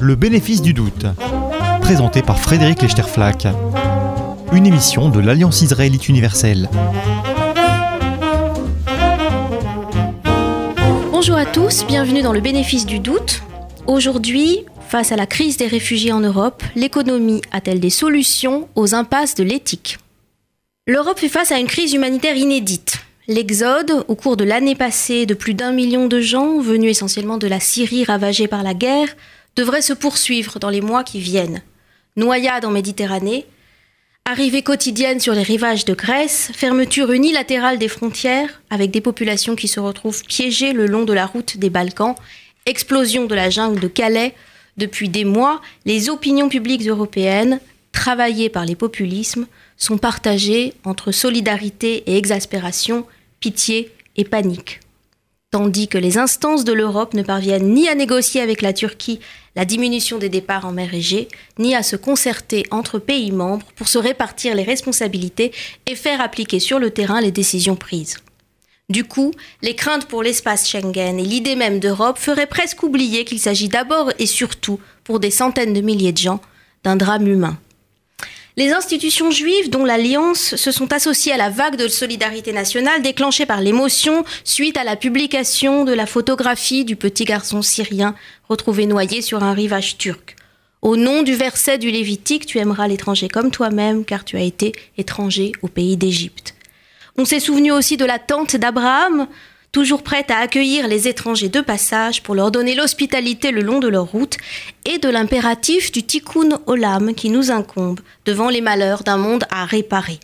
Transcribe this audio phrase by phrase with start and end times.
[0.00, 1.06] Le bénéfice du doute,
[1.80, 3.46] présenté par Frédéric Lechterflack,
[4.52, 6.68] une émission de l'Alliance israélite universelle.
[11.10, 13.42] Bonjour à tous, bienvenue dans le bénéfice du doute.
[13.86, 19.34] Aujourd'hui, face à la crise des réfugiés en Europe, l'économie a-t-elle des solutions aux impasses
[19.34, 19.96] de l'éthique?
[20.86, 23.03] L'Europe fait face à une crise humanitaire inédite.
[23.26, 27.46] L'exode, au cours de l'année passée, de plus d'un million de gens, venus essentiellement de
[27.46, 29.16] la Syrie ravagée par la guerre,
[29.56, 31.62] devrait se poursuivre dans les mois qui viennent.
[32.16, 33.46] Noyades en Méditerranée,
[34.26, 39.68] arrivée quotidienne sur les rivages de Grèce, fermeture unilatérale des frontières, avec des populations qui
[39.68, 42.16] se retrouvent piégées le long de la route des Balkans,
[42.66, 44.34] explosion de la jungle de Calais,
[44.76, 47.58] depuis des mois, les opinions publiques européennes,
[47.92, 49.46] travaillées par les populismes,
[49.78, 53.06] sont partagées entre solidarité et exaspération,
[53.44, 54.80] pitié et panique
[55.50, 59.20] tandis que les instances de l'Europe ne parviennent ni à négocier avec la Turquie
[59.54, 61.28] la diminution des départs en mer Égée,
[61.60, 65.52] ni à se concerter entre pays membres pour se répartir les responsabilités
[65.86, 68.16] et faire appliquer sur le terrain les décisions prises.
[68.88, 69.30] Du coup,
[69.62, 74.10] les craintes pour l'espace Schengen et l'idée même d'Europe feraient presque oublier qu'il s'agit d'abord
[74.18, 76.40] et surtout, pour des centaines de milliers de gens,
[76.82, 77.58] d'un drame humain.
[78.56, 83.46] Les institutions juives, dont l'Alliance, se sont associées à la vague de solidarité nationale déclenchée
[83.46, 88.14] par l'émotion suite à la publication de la photographie du petit garçon syrien
[88.48, 90.36] retrouvé noyé sur un rivage turc.
[90.82, 94.70] Au nom du verset du Lévitique, tu aimeras l'étranger comme toi-même, car tu as été
[94.98, 96.54] étranger au pays d'Égypte.
[97.18, 99.26] On s'est souvenu aussi de la tente d'Abraham,
[99.74, 103.88] toujours prête à accueillir les étrangers de passage pour leur donner l'hospitalité le long de
[103.88, 104.36] leur route,
[104.84, 109.64] et de l'impératif du tikkun olam qui nous incombe devant les malheurs d'un monde à
[109.64, 110.20] réparer.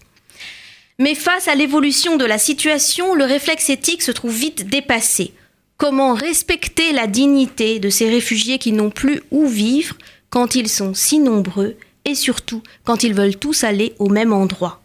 [1.01, 5.33] Mais face à l'évolution de la situation, le réflexe éthique se trouve vite dépassé.
[5.79, 9.97] Comment respecter la dignité de ces réfugiés qui n'ont plus où vivre
[10.29, 14.81] quand ils sont si nombreux et surtout quand ils veulent tous aller au même endroit?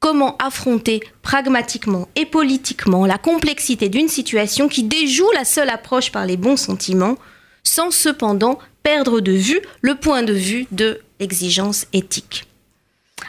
[0.00, 6.26] Comment affronter pragmatiquement et politiquement la complexité d'une situation qui déjoue la seule approche par
[6.26, 7.16] les bons sentiments,
[7.62, 12.46] sans cependant perdre de vue le point de vue de l'exigence éthique.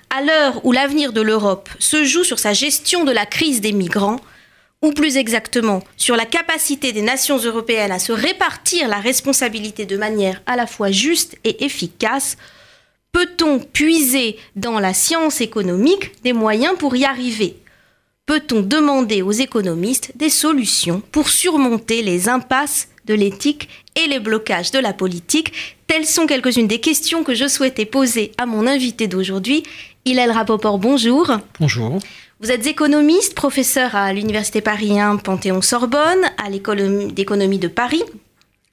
[0.10, 3.74] À l'heure où l'avenir de l'Europe se joue sur sa gestion de la crise des
[3.74, 4.20] migrants,
[4.82, 9.98] ou plus exactement sur la capacité des nations européennes à se répartir la responsabilité de
[9.98, 12.38] manière à la fois juste et efficace,
[13.12, 17.58] Peut-on puiser dans la science économique des moyens pour y arriver?
[18.26, 24.72] Peut-on demander aux économistes des solutions pour surmonter les impasses de l'éthique et les blocages
[24.72, 25.52] de la politique?
[25.88, 29.64] Telles sont quelques-unes des questions que je souhaitais poser à mon invité d'aujourd'hui.
[30.06, 31.32] Hillel Rapoport, bonjour.
[31.60, 32.00] Bonjour.
[32.40, 38.04] Vous êtes économiste, professeur à l'Université Paris 1 Panthéon-Sorbonne, à l'École d'économie de Paris.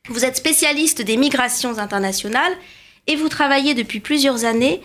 [0.09, 2.55] Vous êtes spécialiste des migrations internationales
[3.09, 4.81] et vous travaillez depuis plusieurs années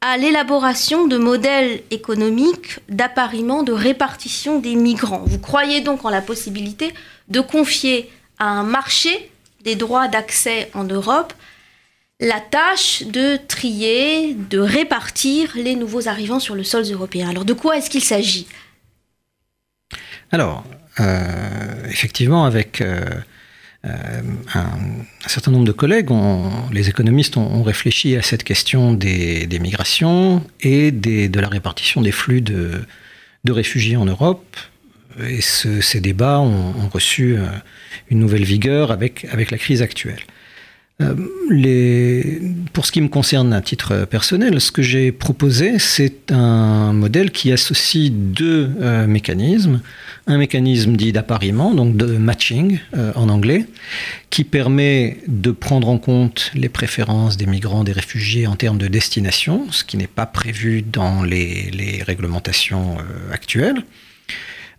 [0.00, 5.22] à l'élaboration de modèles économiques d'appariement, de répartition des migrants.
[5.26, 6.92] Vous croyez donc en la possibilité
[7.28, 9.30] de confier à un marché
[9.64, 11.32] des droits d'accès en Europe
[12.20, 17.28] la tâche de trier, de répartir les nouveaux arrivants sur le sol européen.
[17.28, 18.46] Alors de quoi est-ce qu'il s'agit?
[20.30, 20.62] Alors,
[21.00, 23.04] euh, effectivement, avec euh,
[23.84, 24.22] euh,
[24.54, 26.10] un, certain nombre de collègues,
[26.72, 32.40] les économistes, ont, réfléchi à cette question des, migrations et de la répartition des flux
[32.42, 32.84] de,
[33.48, 34.56] réfugiés en Europe.
[35.28, 37.46] Et ces débats ont, reçu euh,
[38.10, 40.22] une nouvelle vigueur avec la crise actuelle.
[41.02, 42.40] Euh,
[42.72, 47.30] pour ce qui me concerne à titre personnel, ce que j'ai proposé, c'est un modèle
[47.30, 49.80] qui associe deux euh, mécanismes.
[50.26, 53.66] Un mécanisme dit d'appariement, donc de matching euh, en anglais,
[54.30, 58.88] qui permet de prendre en compte les préférences des migrants, des réfugiés en termes de
[58.88, 61.70] destination, ce qui n'est pas prévu dans les,
[62.06, 62.96] réglementations
[63.32, 63.82] actuelles,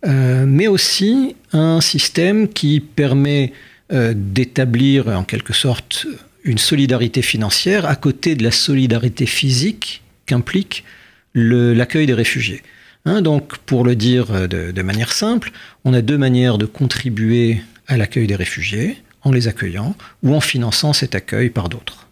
[0.06, 6.06] mais aussi un système qui permet euh, d'établir en quelque sorte
[6.44, 10.84] une solidarité financière à côté de la solidarité physique qu'implique
[11.34, 12.62] l'accueil des réfugiés.
[13.06, 15.52] Hein, donc, pour le dire euh, de, manière simple,
[15.84, 20.40] on a deux manières de contribuer à l'accueil des réfugiés, en les accueillant ou en
[20.40, 22.08] finançant cet accueil par d'autres.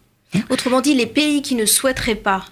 [0.49, 2.45] Autrement dit, les pays qui ne souhaiteraient pas,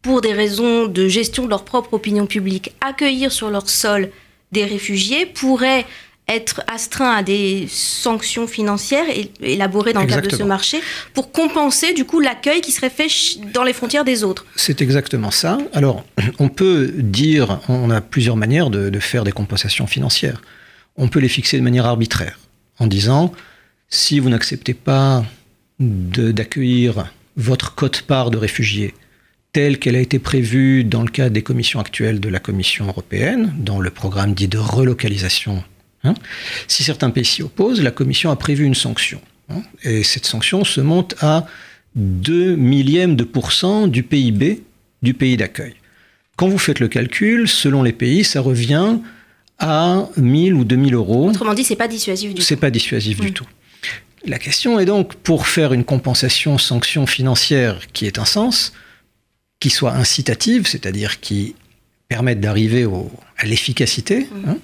[0.00, 4.10] pour des raisons de gestion de leur propre opinion publique, accueillir sur leur sol
[4.52, 5.86] des réfugiés pourraient
[6.34, 9.04] être astreint à des sanctions financières
[9.40, 10.80] élaborées dans le cadre de ce marché
[11.14, 13.08] pour compenser du coup l'accueil qui serait fait
[13.52, 14.46] dans les frontières des autres.
[14.56, 15.58] C'est exactement ça.
[15.72, 16.04] Alors,
[16.38, 20.42] on peut dire, on a plusieurs manières de, faire des compensations financières.
[20.96, 22.38] On peut les fixer de manière arbitraire.
[22.78, 23.32] en disant
[23.88, 25.24] si vous n'acceptez pas
[25.78, 28.94] d'accueillir votre cote-part de réfugiés
[29.52, 33.52] telle qu'elle a été prévue dans le cadre des commissions actuelles de la Commission européenne,
[33.58, 35.62] dans le programme dit de relocalisation.
[36.04, 36.14] Hein,
[36.66, 39.20] si certains pays s'y opposent, la Commission a prévu une sanction.
[39.48, 41.46] Hein, et cette sanction se monte à
[41.96, 44.62] 2 millièmes de pourcent du PIB
[45.02, 45.74] du pays d'accueil.
[46.36, 48.98] Quand vous faites le calcul, selon les pays, ça revient
[49.58, 51.28] à 1000 ou 2000 euros.
[51.28, 52.42] Autrement dit, c'est pas dissuasif du tout.
[52.42, 53.46] C'est pas dissuasif du tout.
[54.24, 58.72] La question est donc, pour faire une compensation sanction financière qui ait un sens,
[59.60, 61.54] qui soit incitative, c'est-à-dire qui
[62.12, 62.86] permette d'arriver
[63.38, 64.48] à l'efficacité, mmh.
[64.50, 64.58] hein,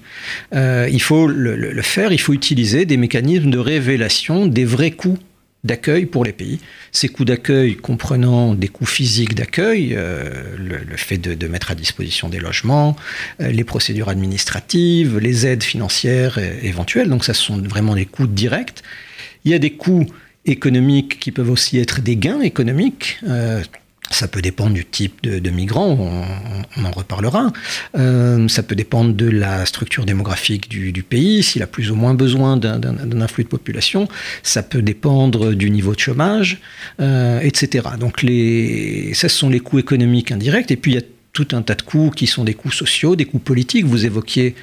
[0.53, 5.17] euh, il faut le, faire, il faut utiliser des mécanismes de révélation des vrais coûts
[5.63, 6.59] d'accueil pour les pays.
[6.91, 10.29] Ces coûts d'accueil comprenant des coûts physiques d'accueil, euh,
[10.59, 12.95] le, fait de, mettre à disposition des logements,
[13.41, 18.27] euh, les procédures administratives, les aides financières éventuelles, donc ça ce sont vraiment des coûts
[18.27, 18.83] directs.
[19.43, 20.05] Il y a des coûts
[20.45, 23.19] économiques qui peuvent aussi être des gains économiques.
[24.09, 25.97] Euh, ça peut dépendre du type de, migrants,
[26.77, 27.51] on, en reparlera.
[27.97, 32.13] Euh, ça peut dépendre de la structure démographique du, pays, s'il a plus ou moins
[32.13, 34.07] besoin d'un influx de population.
[34.43, 36.59] Ça peut dépendre du niveau de chômage,
[36.99, 37.87] euh, etc.
[37.99, 40.71] Donc les, ça, ce sont les coûts économiques indirects.
[40.71, 43.15] Et puis il y a tout un tas de coûts qui sont des coûts sociaux,
[43.15, 43.85] des coûts politiques.
[43.85, 44.55] Vous évoquiez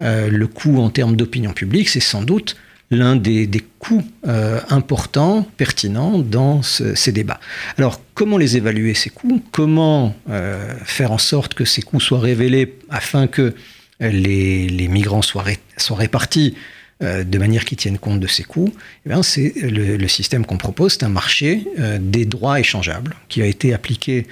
[0.00, 2.56] le coût en termes d'opinion publique, c'est sans doute
[2.90, 3.48] l'un des,
[3.78, 7.40] coûts euh, importants, pertinents dans ces débats.
[7.76, 12.20] Alors, comment les évaluer, ces coûts Comment euh, faire en sorte que ces coûts soient
[12.20, 13.54] révélés afin que
[14.00, 15.44] les, migrants soient,
[15.90, 16.54] répartis
[17.02, 18.72] euh, de manière qui tienne compte de ces coûts
[19.08, 21.66] eh C'est le, système qu'on propose, c'est un marché
[22.00, 24.26] des droits échangeables qui a été appliqué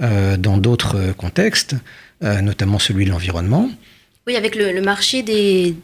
[0.00, 1.76] dans d'autres contextes,
[2.20, 3.70] notamment celui de l'environnement.
[4.28, 5.74] Oui, avec le, marché des,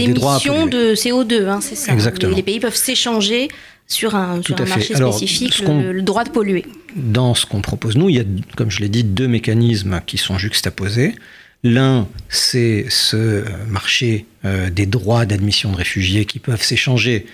[0.00, 1.92] émissions de CO2, hein, c'est ça.
[1.92, 2.34] Exactement.
[2.34, 3.46] Les, pays peuvent s'échanger
[3.86, 6.66] sur un, marché spécifique le, droit de polluer.
[6.96, 8.24] Dans ce qu'on propose, nous, il y a,
[8.56, 11.14] comme je l'ai dit, deux mécanismes qui sont juxtaposés.
[11.62, 17.24] L'un, c'est ce marché euh, des droits d'admission de réfugiés qui peuvent s'échanger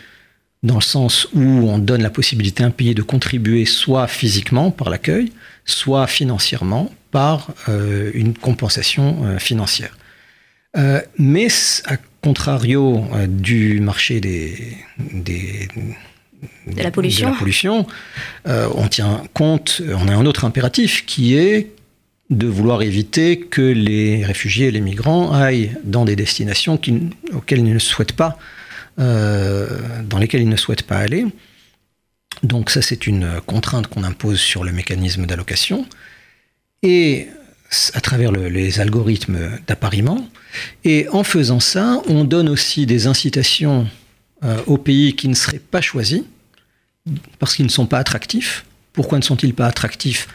[0.62, 4.71] dans le sens où on donne la possibilité à un pays de contribuer soit physiquement
[4.71, 5.32] par l'accueil,
[5.65, 9.97] soit financièrement par euh, une compensation euh, financière.
[10.76, 11.49] Euh, mais
[11.87, 14.76] à contrario euh, du marché des,
[15.08, 17.87] de la pollution, pollution
[18.46, 21.70] euh, on tient compte, on a un autre impératif qui est
[22.28, 26.75] de vouloir éviter que les réfugiés et les migrants aillent dans des destinations
[27.32, 28.37] auxquelles ils ne souhaitent pas,
[28.99, 31.25] dans lesquelles ils ne souhaitent pas aller.
[32.43, 35.87] Donc ça, c'est une contrainte qu'on impose sur le mécanisme d'allocation.
[36.82, 37.29] Et
[37.94, 40.26] à travers les algorithmes d'appariement.
[40.84, 43.87] Et en faisant ça, on donne aussi des incitations
[44.44, 46.23] euh, aux pays qui ne seraient pas choisis,
[47.38, 48.64] parce qu'ils ne sont pas attractifs.
[48.93, 50.28] Pourquoi ne sont-ils pas attractifs?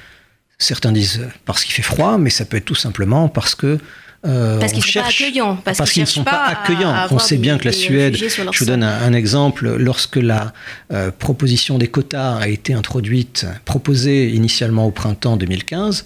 [0.58, 3.80] Certains disent parce qu'il fait froid, mais ça peut être tout simplement parce que
[4.26, 5.56] euh, parce qu'ils sont pas accueillants.
[5.56, 6.94] Parce, qu'ils ne sont pas, accueillants.
[7.10, 10.54] On sait bien que la Suède, je vous donne un, exemple, lorsque la
[10.94, 16.06] euh, proposition des quotas a été introduite, proposée initialement au printemps 2015,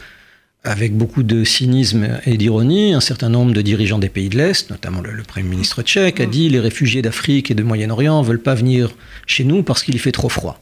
[0.66, 4.70] avec beaucoup de cynisme et d'ironie, un certain nombre de dirigeants des pays de l'Est,
[4.72, 6.30] notamment le, Premier ministre tchèque, a mm.
[6.30, 8.92] dit les réfugiés d'Afrique et de Moyen-Orient ne veulent pas venir
[9.28, 10.60] chez nous parce qu'il y fait trop froid.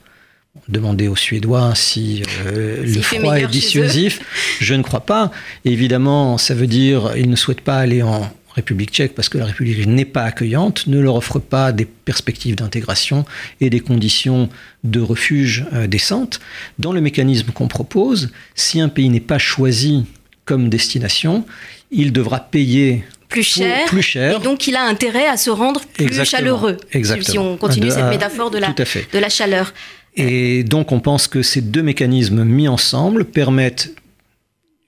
[0.67, 4.19] Demandez aux Suédois si euh, le froid est dissuasif.
[4.59, 5.31] Je ne crois pas.
[5.65, 9.45] évidemment, ça veut dire qu'ils ne souhaitent pas aller en, République tchèque, parce que la
[9.45, 13.25] République n'est pas accueillante, ne leur offre pas des perspectives d'intégration
[13.61, 14.49] et des conditions
[14.83, 16.39] de refuge euh, décentes.
[16.79, 20.05] Dans le mécanisme qu'on propose, si un pays n'est pas choisi
[20.45, 21.45] comme destination,
[21.91, 24.39] il devra payer plus cher, plus cher.
[24.39, 26.77] Et donc, il a intérêt à se rendre plus chaleureux.
[26.91, 27.31] Exactement.
[27.31, 29.73] Si on continue cette métaphore de la, de la chaleur.
[30.15, 33.89] Et donc, on pense que ces deux mécanismes mis ensemble permettent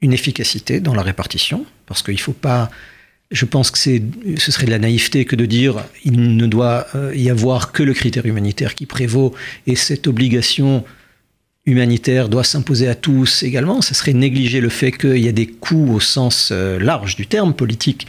[0.01, 2.69] une efficacité dans la répartition, parce qu'il ne faut pas
[3.31, 7.13] je pense que ce serait de la naïveté que de dire il ne doit euh,
[7.15, 9.33] y avoir que le critère humanitaire qui prévaut
[9.65, 10.83] et cette obligation
[11.65, 13.81] humanitaire doit s'imposer à tous également.
[13.81, 17.25] Ce serait négliger le fait qu'il y a des coûts au sens euh, large du
[17.25, 18.07] terme politique,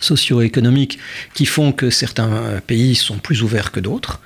[0.00, 0.98] socio-économique,
[1.34, 4.20] qui font que certains euh, pays sont plus ouverts que d'autres.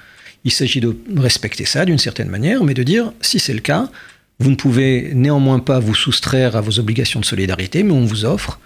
[0.45, 3.91] Il s'agit de respecter ça d'une certaine manière, mais de dire si c'est le cas,
[4.39, 8.25] vous ne pouvez néanmoins pas vous soustraire à vos obligations de solidarité, mais on vous
[8.25, 8.61] offre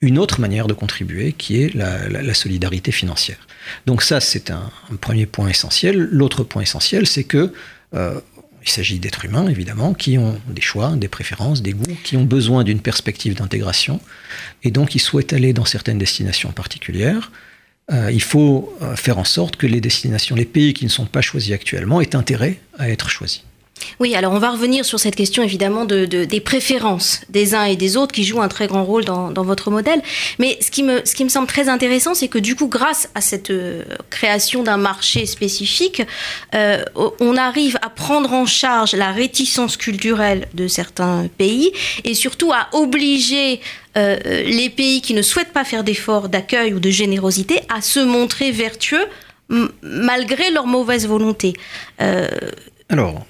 [0.00, 3.46] une autre manière de contribuer qui est la, solidarité financière.
[3.86, 6.08] Donc ça, c'est un, premier point essentiel.
[6.12, 7.52] L'autre point essentiel, c'est que
[7.94, 8.20] euh,
[8.62, 12.24] il s'agit d'êtres humains, évidemment, qui ont des choix, des préférences, des goûts, qui ont
[12.24, 14.00] besoin d'une perspective d'intégration,
[14.62, 17.30] et donc ils souhaitent aller dans certaines destinations particulières.
[17.90, 21.52] il faut faire en sorte que les destinations, les pays qui ne sont pas choisis
[21.52, 23.42] actuellement, aient intérêt à être choisis.
[24.00, 27.76] Oui, alors on va revenir sur cette question évidemment de, des préférences des uns et
[27.76, 30.02] des autres qui jouent un très grand rôle dans, votre modèle.
[30.38, 33.08] Mais ce qui me, ce qui me semble très intéressant, c'est que du coup, grâce
[33.14, 36.02] à cette euh, création d'un marché spécifique,
[36.54, 36.82] euh,
[37.20, 41.72] on arrive à prendre en charge la réticence culturelle de certains pays
[42.04, 43.60] et surtout à obliger
[43.96, 48.00] euh, les pays qui ne souhaitent pas faire d'efforts d'accueil ou de générosité à se
[48.00, 49.06] montrer vertueux
[49.82, 51.54] malgré leur mauvaise volonté.
[52.90, 53.26] Alors,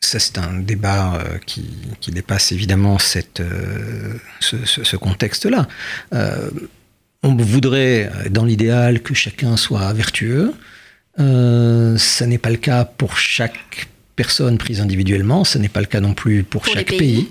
[0.00, 5.66] ça, c'est un débat euh, qui, dépasse évidemment cette, euh, ce, contexte-là.
[6.14, 6.50] Euh,
[7.22, 10.54] on voudrait, dans l'idéal, que chacun soit vertueux.
[11.16, 16.00] ça n'est pas le cas pour chaque personne prise individuellement, ce n'est pas le cas
[16.00, 17.28] non plus pour, chaque pays.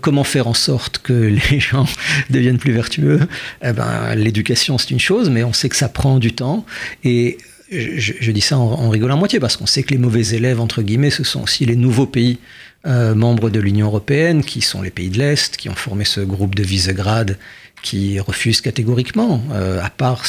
[0.00, 1.12] comment faire en sorte que
[1.50, 1.86] les gens
[2.30, 3.20] deviennent plus vertueux?
[3.62, 6.64] Eh ben, L'éducation, c'est une chose, mais on sait que ça prend du temps.
[7.02, 7.36] Et
[7.70, 10.82] je, dis ça en, rigolant à moitié, parce qu'on sait que les mauvais élèves, entre
[10.82, 12.38] guillemets, ce sont aussi les nouveaux pays
[12.86, 16.20] euh, membres de l'Union européenne, qui sont les pays de l'Est, qui ont formé ce
[16.20, 17.38] groupe de Visegrad,
[17.82, 20.24] qui refusent catégoriquement, euh, à part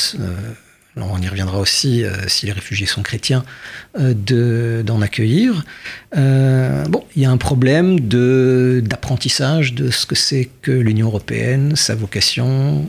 [1.02, 3.44] on y reviendra aussi euh, si les réfugiés sont chrétiens,
[4.00, 5.64] euh, d'en accueillir.
[6.18, 11.76] Euh, bon, il y a un problème d'apprentissage de, ce que c'est que l'Union européenne,
[11.76, 12.88] sa vocation,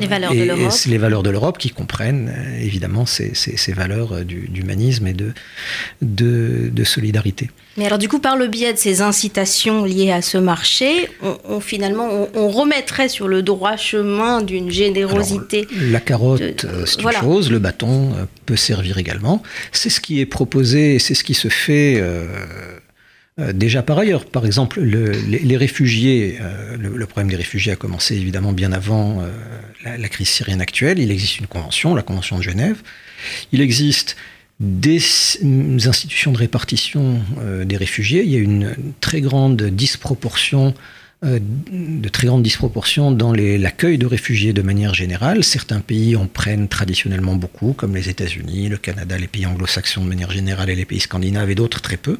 [0.00, 5.06] les valeurs de l'Europe, les valeurs de l'Europe qui comprennent évidemment ces, ces, valeurs d'humanisme
[5.06, 5.32] et de,
[6.02, 7.50] de solidarité.
[7.78, 11.08] Mais alors du coup, par le biais de ces incitations liées à ce marché,
[11.44, 15.66] on, finalement, on, remettrait sur le droit chemin d'une générosité.
[15.80, 19.44] la carotte, euh, c'est une chose, le bâton euh, peut servir également.
[19.70, 22.00] C'est ce qui est proposé, c'est ce qui se fait.
[22.00, 22.26] Euh,
[23.52, 24.24] déjà par ailleurs.
[24.24, 26.40] Par exemple, les, réfugiés,
[26.76, 29.22] le, problème des réfugiés a commencé évidemment bien avant
[29.84, 30.98] la, la, crise syrienne actuelle.
[30.98, 32.78] Il existe une convention, la Convention de Genève.
[33.52, 34.16] Il existe
[34.60, 34.98] des
[35.86, 38.24] institutions de répartition euh, des réfugiés.
[38.24, 40.74] Il y a une très grande disproportion
[41.24, 41.38] euh,
[41.70, 45.42] de très grande disproportion dans l'accueil de réfugiés de manière générale.
[45.42, 50.08] Certains pays en prennent traditionnellement beaucoup, comme les États-Unis, le Canada, les pays anglo-saxons de
[50.08, 52.18] manière générale et les pays scandinaves et d'autres très peu.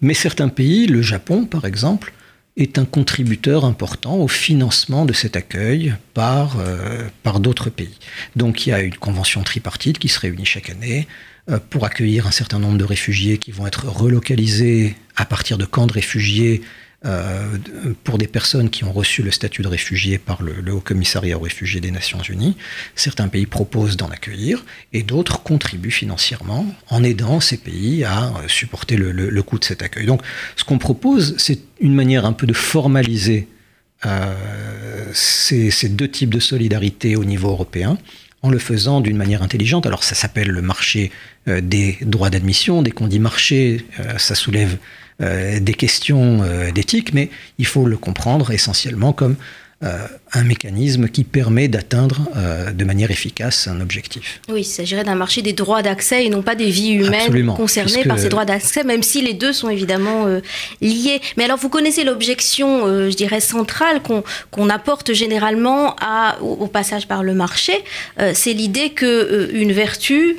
[0.00, 2.12] Mais certains pays, le Japon par exemple,
[2.56, 7.96] est un contributeur important au financement de cet accueil par, euh, par d'autres pays.
[8.36, 11.06] Donc il y a une convention tripartite qui se réunit chaque année
[11.48, 15.64] euh, pour accueillir un certain nombre de réfugiés qui vont être relocalisés à partir de
[15.64, 16.62] camps de réfugiés
[17.06, 17.56] euh,
[18.04, 21.40] pour des personnes qui ont reçu le statut de réfugié par le, Haut Commissariat aux
[21.40, 22.56] réfugiés des Nations Unies.
[22.94, 28.48] Certains pays proposent d'en accueillir et d'autres contribuent financièrement en aidant ces pays à euh,
[28.48, 30.06] supporter le, coût de cet accueil.
[30.06, 30.22] Donc
[30.56, 33.48] ce qu'on propose, c'est une manière un peu de formaliser
[35.12, 37.98] ces, ces, deux types de solidarité au niveau européen
[38.42, 39.86] en le faisant d'une manière intelligente.
[39.86, 41.10] Alors ça s'appelle le marché
[41.48, 42.82] euh, des droits d'admission.
[42.82, 44.76] Dès qu'on dit marché, euh, ça soulève euh,
[45.20, 49.36] des questions d'éthique, mais il faut le comprendre essentiellement comme
[49.82, 54.40] euh, un mécanisme qui permet d'atteindre euh, de manière efficace un objectif.
[54.48, 58.04] Oui, il s'agirait d'un marché des droits d'accès et non pas des vies humaines concernées
[58.04, 60.40] par ces droits d'accès, même si les deux sont évidemment euh,
[60.80, 61.20] liés.
[61.36, 67.22] Mais alors, vous connaissez l'objection, je dirais, centrale qu'on apporte généralement à, au, passage par
[67.22, 67.72] le marché.
[68.34, 70.36] C'est l'idée que une vertu,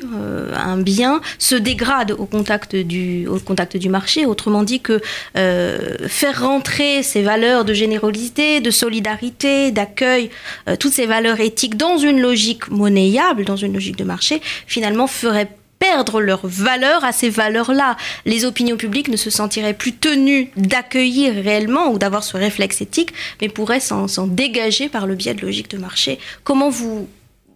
[0.54, 4.26] un bien, se dégrade au contact du, au contact du marché.
[4.26, 5.00] Autrement dit, que
[5.34, 10.30] faire rentrer ces valeurs de générosité, de solidarité, d'accueil,
[10.68, 15.08] euh, toutes ces valeurs éthiques dans une logique monnayable, dans une logique de marché, finalement
[15.08, 17.96] ferait perdre leur valeur à ces valeurs-là.
[18.24, 23.12] Les opinions publiques ne se sentiraient plus tenues d'accueillir réellement ou d'avoir ce réflexe éthique,
[23.40, 26.20] mais pourraient s'en dégager par le biais de logique de marché.
[26.44, 27.08] Comment vous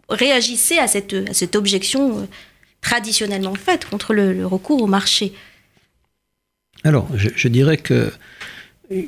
[0.08, 2.22] réagissez à cette, à cette objection euh,
[2.80, 5.32] traditionnellement faite contre le, recours au marché?
[6.82, 8.12] Alors, je dirais que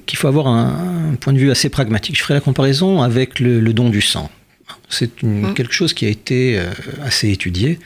[0.06, 2.16] qu'il faut avoir un, point de vue assez pragmatique.
[2.16, 4.30] Je ferai la comparaison avec le, don du sang.
[4.88, 5.54] C'est mmh.
[5.54, 6.70] quelque chose qui a été euh,
[7.02, 7.78] assez étudié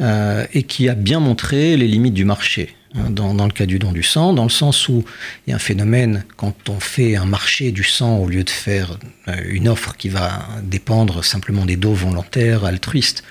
[0.00, 2.74] euh, et qui a bien montré les limites du marché.
[2.94, 5.02] Hein, dans, le cas du don du sang, dans le sens où
[5.46, 8.50] il y a un phénomène, quand on fait un marché du sang au lieu de
[8.50, 8.98] faire
[9.28, 13.24] euh, une offre qui va dépendre simplement des dons volontaires, altruistes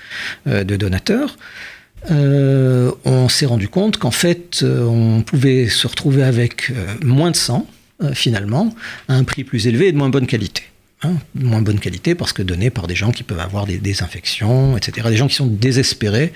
[0.46, 1.36] de donateurs,
[2.10, 7.68] on s'est rendu compte qu'en fait, on pouvait se retrouver avec moins de sang,
[8.14, 8.74] finalement,
[9.08, 10.62] à un prix plus élevé et de moins bonne qualité.
[11.02, 14.02] hein, moins bonne qualité parce que donnés par des gens qui peuvent avoir des, des,
[14.02, 15.08] infections, etc.
[15.08, 16.32] Des gens qui sont désespérés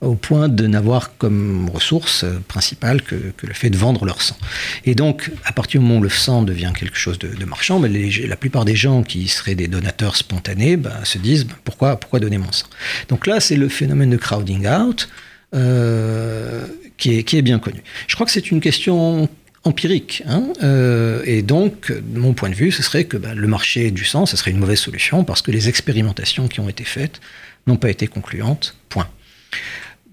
[0.00, 4.36] au point de n'avoir comme ressource principale que, le fait de vendre leur sang.
[4.84, 7.92] Et donc, à partir du moment où le sang devient quelque chose de, marchand, ben
[8.28, 12.38] la plupart des gens qui seraient des donateurs spontanés ben, se disent ben, pourquoi, donner
[12.38, 12.66] mon sang?
[13.08, 15.08] Donc là, c'est le phénomène de crowding out.
[15.52, 16.64] Euh,
[16.96, 17.82] qui est bien connu.
[18.06, 19.28] Je crois que c'est une question
[19.64, 20.22] empirique.
[20.26, 23.90] Hein euh, et donc, de mon point de vue, ce serait que bah, le marché
[23.90, 27.20] du sang, ce serait une mauvaise solution parce que les expérimentations qui ont été faites
[27.66, 28.76] n'ont pas été concluantes.
[28.88, 29.08] Point.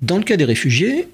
[0.02, 1.08] Dans le cas des réfugiés,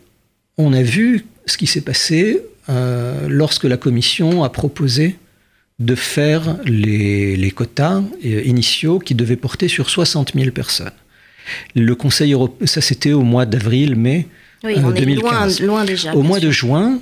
[0.57, 5.17] on a vu ce qui s'est passé euh, lorsque la Commission a proposé
[5.79, 10.91] de faire les, les quotas euh, initiaux qui devaient porter sur 60 000 personnes.
[11.75, 14.27] Le Conseil européen, ça c'était au mois d'avril, mai
[14.63, 15.59] oui, on 2015.
[15.59, 16.15] Est loin, loin déjà.
[16.15, 16.47] Au mois sûr.
[16.47, 16.99] de juin,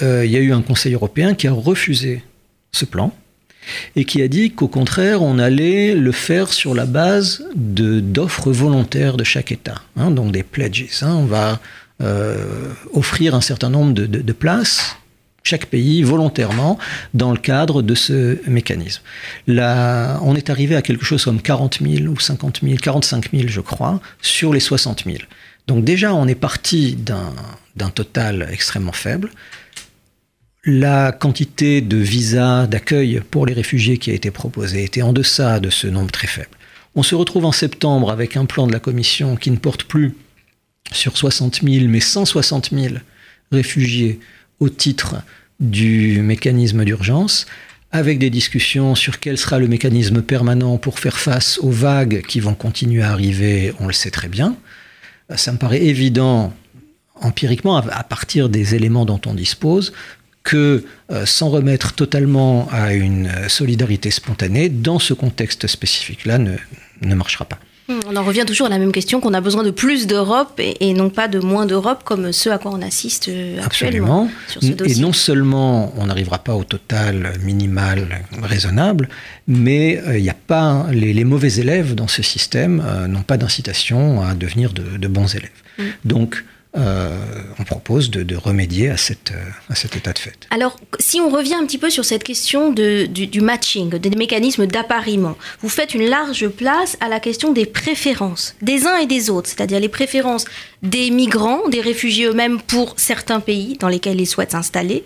[0.00, 2.22] euh, il y a eu un Conseil européen qui a refusé
[2.72, 3.12] ce plan
[3.94, 9.16] et qui a dit qu'au contraire, on allait le faire sur la base d'offres volontaires
[9.16, 10.88] de chaque État, hein, donc des pledges.
[11.02, 11.60] Hein, on va
[12.02, 14.96] euh, offrir un certain nombre de, de, places,
[15.44, 16.78] chaque pays volontairement,
[17.14, 19.02] dans le cadre de ce mécanisme.
[19.46, 23.44] Là, on est arrivé à quelque chose comme 40 000 ou 50 000, 45 000,
[23.46, 25.18] je crois, sur les 60 000.
[25.68, 29.30] Donc déjà, on est parti d'un total extrêmement faible
[30.64, 35.58] la quantité de visas d'accueil pour les réfugiés qui a été proposée était en deçà
[35.58, 36.50] de ce nombre très faible.
[36.94, 40.14] On se retrouve en septembre avec un plan de la Commission qui ne porte plus
[40.92, 42.94] sur 60 000, mais 160 000
[43.50, 44.20] réfugiés
[44.60, 45.16] au titre
[45.58, 47.46] du mécanisme d'urgence,
[47.90, 52.40] avec des discussions sur quel sera le mécanisme permanent pour faire face aux vagues qui
[52.40, 54.56] vont continuer à arriver, on le sait très bien.
[55.34, 56.52] Ça me paraît évident
[57.16, 59.92] empiriquement, à partir des éléments dont on dispose,
[60.42, 66.56] que euh, s'en remettre totalement à une solidarité spontanée dans ce contexte spécifique-là ne,
[67.02, 67.58] ne, marchera pas.
[67.88, 70.58] Hmm, on en revient toujours à la même question qu'on a besoin de plus d'Europe
[70.58, 74.30] et, et, non pas de moins d'Europe comme ce à quoi on assiste euh, actuellement.
[74.54, 74.84] Absolument.
[74.84, 79.08] Et non seulement on n'arrivera pas au total minimal raisonnable,
[79.48, 83.22] mais il euh, n'y a pas les, les, mauvais élèves dans ce système euh, n'ont
[83.22, 85.50] pas d'incitation à devenir de, de, bons élèves.
[85.78, 85.82] Mm.
[86.04, 86.44] Donc
[86.76, 87.10] euh,
[87.58, 89.32] on propose de, de remédier à, cette,
[89.68, 90.46] à, cet état de fait.
[90.50, 94.10] Alors, si on revient un petit peu sur cette question de, du, du, matching, des
[94.10, 99.06] mécanismes d'appariement, vous faites une large place à la question des préférences des uns et
[99.06, 100.46] des autres, c'est-à-dire les préférences
[100.82, 105.04] des migrants, des réfugiés eux-mêmes pour certains pays dans lesquels ils souhaitent s'installer,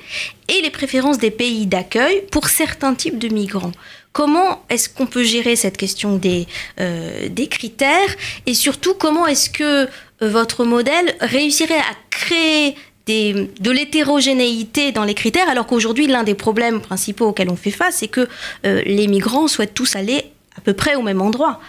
[0.49, 3.73] et les préférences des pays d'accueil pour certains types de migrants.
[4.13, 6.47] Comment est-ce qu'on peut gérer cette question des,
[6.81, 9.87] euh, des critères et surtout comment est-ce que
[10.21, 12.75] votre modèle réussirait à créer
[13.07, 17.99] de l'hétérogénéité dans les critères, alors qu'aujourd'hui, l'un des problèmes principaux auxquels on fait face,
[17.99, 18.29] c'est que
[18.65, 20.25] euh, les migrants souhaitent tous aller
[20.57, 21.61] à peu près au même endroit.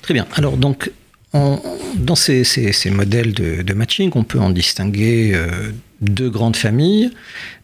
[0.00, 0.26] Très bien.
[0.34, 0.90] Alors, donc,
[1.34, 1.60] on,
[1.96, 2.44] dans ces,
[2.90, 7.10] modèles de, matching, on peut en distinguer euh, deux grandes familles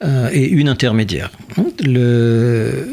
[0.04, 1.30] euh, et une intermédiaire.
[1.82, 2.86] Le,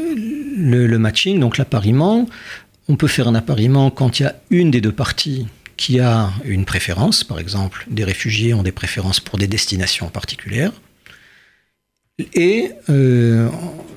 [0.57, 2.27] le matching, donc l'appariement,
[2.87, 6.31] on peut faire un appariement quand il y a une des deux parties qui a
[6.45, 7.23] une préférence.
[7.23, 10.71] Par exemple, des réfugiés ont des préférences pour des destinations particulières.
[12.33, 13.47] Et euh,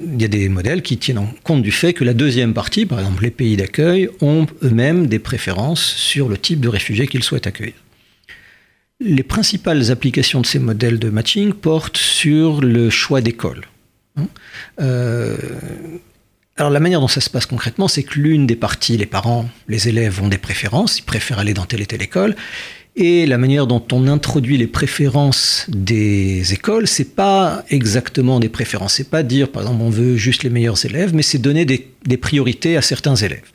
[0.02, 3.00] il y a des modèles qui tiennent compte du fait que la deuxième partie, par
[3.00, 7.46] exemple les pays d'accueil, ont eux-mêmes des préférences sur le type de réfugiés qu'ils souhaitent
[7.46, 7.74] accueillir.
[9.00, 13.64] Les principales applications de ces modèles de matching portent sur le choix d'école.
[14.80, 15.38] Euh,
[16.60, 19.48] alors la manière dont ça se passe concrètement, c'est que l'une des parties, les parents,
[19.66, 22.36] les élèves ont des préférences, ils préfèrent aller dans telle et telle école.
[22.96, 28.94] Et la manière dont on introduit les préférences des écoles, c'est pas exactement des préférences.
[28.94, 31.88] C'est pas dire, par exemple, on veut juste les meilleurs élèves, mais c'est donner des,
[32.04, 33.50] des, priorités à certains élèves.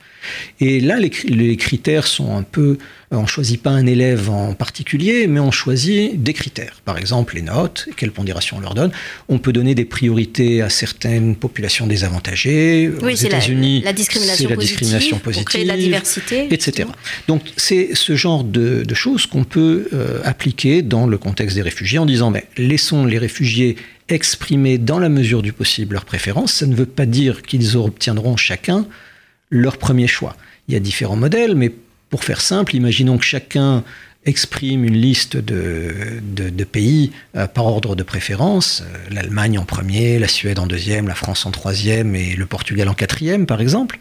[0.60, 2.78] Et là, les, les critères sont un peu
[3.12, 6.80] on ne choisit pas un élève en particulier, mais on choisit des critères.
[6.84, 8.90] Par exemple, les notes, quelle pondération on leur donne.
[9.28, 12.90] On peut donner des priorités à certaines populations désavantagées.
[13.02, 16.48] Oui, Aux États-Unis, la, la, discrimination, la positive, discrimination positive, pour créer de la diversité,
[16.50, 16.88] etc.
[17.28, 21.62] Donc, c'est ce genre de, de choses qu'on peut euh, appliquer dans le contexte des
[21.62, 23.76] réfugiés en disant, mais laissons les réfugiés
[24.08, 26.54] exprimer dans la mesure du possible leurs préférences.
[26.54, 28.86] Ça ne veut pas dire qu'ils obtiendront chacun
[29.50, 30.36] leur premier choix.
[30.68, 31.72] Il y a différents modèles, mais
[32.10, 33.84] pour faire simple, imaginons que chacun
[34.26, 40.28] exprime une liste de, pays euh, par ordre de préférence, euh, l'Allemagne en premier, la
[40.28, 43.98] Suède en deuxième, la France en troisième et le Portugal en quatrième, par exemple.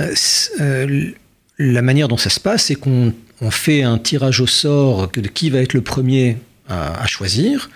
[0.00, 1.10] Euh,
[1.58, 3.12] la manière dont ça se passe, c'est qu'on
[3.50, 7.68] fait un tirage au sort de qui va être le premier à choisir.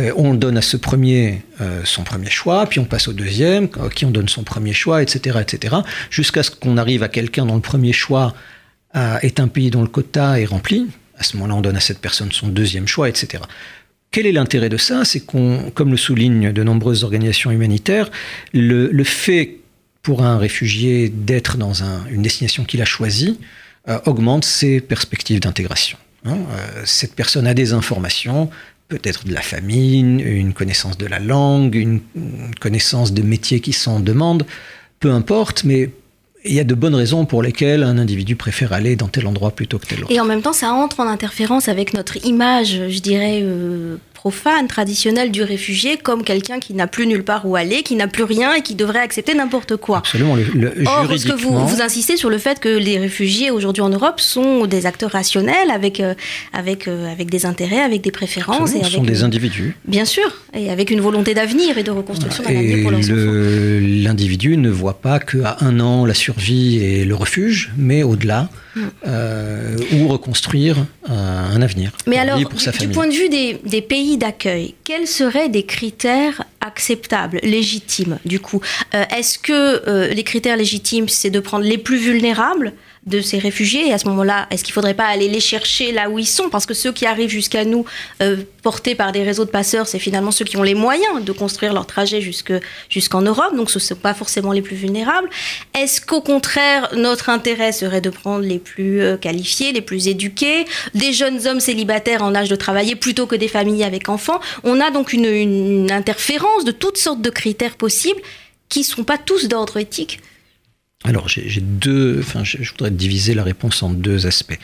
[0.00, 3.68] Euh, on donne à ce premier euh, son premier choix, puis on passe au deuxième,
[3.80, 5.76] à qui on donne son premier choix, etc., etc.,
[6.10, 8.34] jusqu'à ce qu'on arrive à quelqu'un dont le premier choix
[9.22, 10.88] est un pays dont le quota est rempli.
[11.16, 13.44] À ce moment-là, on donne à cette personne son deuxième choix, etc.
[14.10, 15.04] Quel est l'intérêt de ça?
[15.04, 18.10] C'est qu'on, comme le soulignent de nombreuses organisations humanitaires,
[18.52, 19.58] le, fait
[20.02, 23.38] pour un réfugié d'être dans une destination qu'il a choisie
[23.88, 25.98] euh, augmente ses perspectives d'intégration.
[26.26, 26.36] Hein.
[26.84, 28.50] cette personne a des informations,
[28.90, 32.00] peut-être de la famine, une connaissance de la langue, une,
[32.60, 34.44] connaissance de métiers qui sont en demande,
[34.98, 35.90] peu importe, mais
[36.44, 39.52] il y a de bonnes raisons pour lesquelles un individu préfère aller dans tel endroit
[39.52, 40.12] plutôt que tel autre.
[40.12, 44.68] Et en même temps, ça entre en interférence avec notre image, je dirais, euh, profane,
[44.68, 48.24] traditionnel du réfugié comme quelqu'un qui n'a plus nulle part où aller, qui n'a plus
[48.24, 49.96] rien et qui devrait accepter n'importe quoi.
[49.96, 50.36] Absolument.
[50.36, 53.88] Le, Or, parce que vous, vous insistez sur le fait que les réfugiés aujourd'hui en
[53.88, 56.12] Europe sont des acteurs rationnels avec, euh,
[56.52, 58.74] avec, euh, avec des intérêts, avec des préférences.
[58.74, 59.74] et avec, sont des individus.
[59.86, 64.58] Bien sûr, et avec une volonté d'avenir et de reconstruction d'un avenir pour leurs L'individu
[64.58, 68.50] ne voit pas qu'à un an la survie et le refuge, mais au-delà.
[69.04, 70.76] Euh, ou reconstruire
[71.08, 71.90] un avenir.
[72.06, 78.18] Mais alors, du, point de vue des, pays d'accueil, quels seraient des critères acceptables, légitimes
[78.24, 78.60] du coup?
[78.94, 79.52] Euh, Est-ce que
[79.88, 82.72] euh, les critères légitimes, c'est de prendre les plus vulnérables
[83.06, 83.88] de ces réfugiés.
[83.88, 86.26] Et à ce moment-là, est-ce qu'il ne faudrait pas aller les chercher là où ils
[86.26, 86.50] sont?
[86.50, 87.84] Parce que ceux qui arrivent jusqu'à nous,
[88.22, 91.32] euh, portés par des réseaux de passeurs, c'est finalement ceux qui ont les moyens de
[91.32, 95.30] construire leur trajet jusqu'en Europe, donc ce ne sont pas forcément les plus vulnérables.
[95.74, 100.66] Est-ce qu'au contraire, notre intérêt serait de prendre les plus euh, qualifiés, les plus éduqués,
[100.94, 104.40] des jeunes hommes célibataires en âge de travailler plutôt que des familles avec enfants?
[104.62, 108.20] On a donc une, une interférence de toutes sortes de critères possibles
[108.68, 110.20] qui ne sont pas tous d'ordre éthique
[111.04, 114.58] alors j'ai deux, enfin je, voudrais diviser la réponse en deux aspects.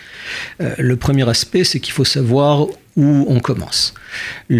[0.61, 3.95] Euh, le premier aspect, c'est qu'il faut savoir où on commence
[4.51, 4.55] et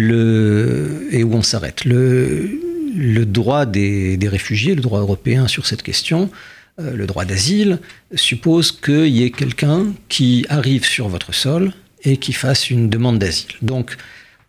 [1.23, 1.85] où on s'arrête.
[1.85, 6.31] Le, droit des, des, réfugiés, le droit européen sur cette question,
[6.79, 7.79] euh, le droit d'asile,
[8.15, 13.19] suppose qu'il y ait quelqu'un qui arrive sur votre sol et qui fasse une demande
[13.19, 13.51] d'asile.
[13.61, 13.97] Donc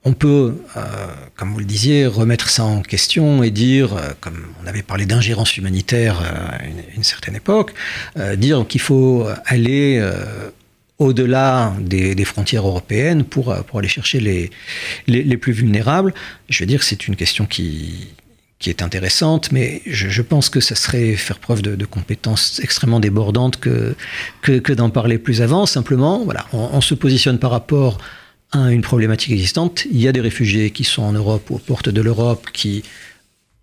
[0.05, 0.81] on peut, euh,
[1.37, 5.07] comme vous le disiez, remettre ça en question et dire, euh, comme on avait parlé
[5.07, 7.73] d'ingérence humanitaire euh, à une, certaine époque,
[8.37, 10.05] dire qu'il faut aller
[10.99, 14.51] au-delà des, frontières européennes pour, pour aller chercher les,
[15.07, 16.13] les, plus vulnérables.
[16.49, 18.09] Je veux dire, c'est une question qui,
[18.59, 23.59] qui est intéressante, mais je, pense que ça serait faire preuve de, compétences extrêmement débordantes
[23.59, 23.95] que,
[24.43, 25.65] que, d'en parler plus avant.
[25.65, 27.99] Simplement, voilà, on se positionne par rapport
[28.53, 29.87] à une problématique existante.
[29.91, 32.83] Il y a des réfugiés qui sont en Europe ou aux portes de l'Europe qui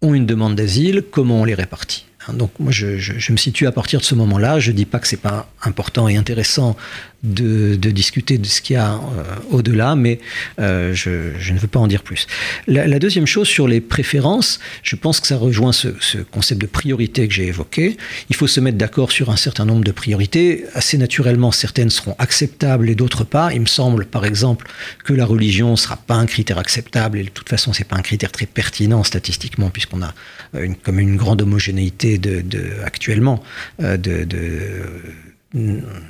[0.02, 1.04] ont une demande d'asile.
[1.10, 2.06] Comment on les répartit?
[2.34, 4.60] Donc moi, je, me situe à partir de ce moment-là.
[4.60, 6.76] Je ne dis pas que c'est pas important et intéressant
[7.24, 10.20] de, discuter de ce qu'il y a euh, au-delà, mais
[10.60, 11.10] euh, je,
[11.52, 12.28] ne veux pas en dire plus.
[12.68, 15.90] La, deuxième chose sur les préférences, je pense que ça rejoint ce,
[16.32, 17.98] concept de priorité que j'ai évoqué.
[18.30, 20.66] Il faut se mettre d'accord sur un certain nombre de priorités.
[20.74, 23.54] Assez naturellement, certaines seront acceptables et d'autres pas.
[23.54, 24.68] Il me semble, par exemple,
[25.04, 27.96] que la religion ne sera pas un critère acceptable et de toute façon, c'est pas
[27.96, 30.14] un critère très pertinent statistiquement puisqu'on a
[30.54, 32.44] une, comme une grande homogénéité de,
[32.84, 33.44] actuellement
[33.82, 34.28] euh, de,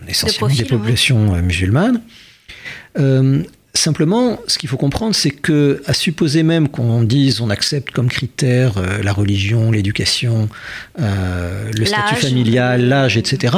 [0.08, 2.02] essentiellement des populations euh, musulmanes.
[2.98, 7.92] Euh, simplement, ce qu'il faut comprendre, c'est que, à supposer même qu'on dise, on accepte
[7.92, 10.48] comme critère la religion, l'éducation,
[10.98, 13.58] le statut familial, l'âge, etc.,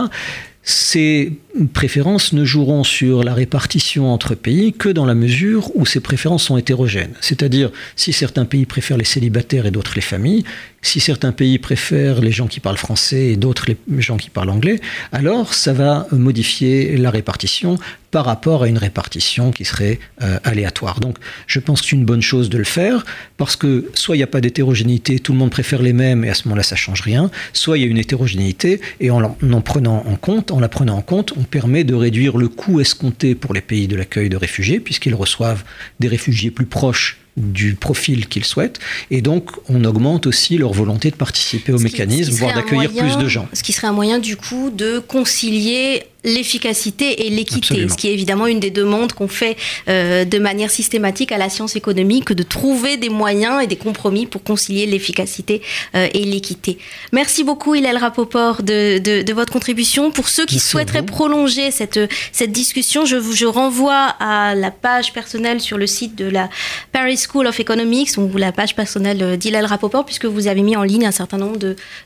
[0.69, 1.31] ces
[1.73, 6.43] préférences ne joueront sur la répartition entre pays que dans la mesure où ces préférences
[6.43, 7.13] sont hétérogènes.
[7.21, 10.43] C'est-à-dire, si certains pays préfèrent les célibataires et d'autres les familles,
[10.87, 14.49] si certains pays préfèrent les gens qui parlent français et d'autres les gens qui parlent
[14.49, 14.79] anglais,
[15.11, 17.77] alors ça va modifier la répartition
[18.09, 21.01] par rapport à une répartition qui serait euh, aléatoire.
[21.01, 24.19] Donc je pense que c'est une bonne chose de le faire parce que soit il
[24.19, 26.77] n'y a pas d'hétérogénéité, tout le monde préfère les mêmes et à ce moment-là ça
[26.77, 30.59] change rien, soit il y a une hétérogénéité et en, en prenant en compte, en
[30.61, 33.97] la prenant en compte, on permet de réduire le coût escompté pour les pays de
[33.97, 35.63] l'accueil de réfugiés puisqu'ils reçoivent
[35.99, 38.79] des réfugiés plus proches du profil qu'ils souhaitent.
[39.11, 43.27] Et donc, on augmente aussi leur volonté de participer au mécanisme, voire d'accueillir plus de
[43.27, 43.47] gens.
[43.53, 48.13] Ce qui serait un moyen, du coup, de concilier l'efficacité et l'équité, ce qui est
[48.13, 49.55] évidemment une des demandes qu'on fait
[49.87, 54.25] euh, de manière systématique à la science économique, de trouver des moyens et des compromis
[54.25, 55.61] pour concilier l'efficacité
[55.95, 56.77] euh, et l'équité.
[57.13, 60.11] Merci beaucoup, Hillel Rapoport, de, de, votre contribution.
[60.11, 61.99] Pour ceux qui souhaiteraient prolonger cette,
[62.31, 66.49] cette discussion, je, vous, je renvoie à la page personnelle sur le site de la
[66.91, 70.83] Paris School of Economics, ou la page personnelle d'Hillel Rapoport, puisque vous avez mis en
[70.83, 71.57] ligne un certain nombre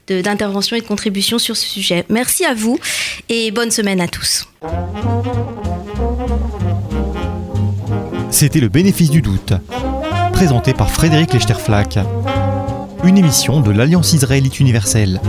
[0.07, 2.05] d'interventions de, et de contributions sur ce sujet.
[2.09, 2.77] Merci à vous
[3.29, 4.10] et bonne semaine à
[8.29, 9.53] C'était le bénéfice du doute,
[10.33, 11.99] Présenté par Frédéric Lechterflack.
[13.03, 15.21] Une émission de l'Alliance israélite universelle.